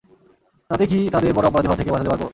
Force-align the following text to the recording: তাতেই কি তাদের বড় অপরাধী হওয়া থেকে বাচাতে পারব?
তাতেই 0.69 0.87
কি 0.87 0.99
তাদের 1.09 1.31
বড় 1.33 1.45
অপরাধী 1.47 1.67
হওয়া 1.67 1.79
থেকে 1.79 1.91
বাচাতে 1.91 2.11
পারব? 2.11 2.23